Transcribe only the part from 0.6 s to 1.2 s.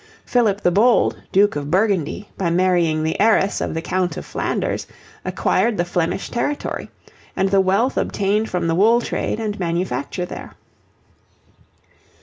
the Bold,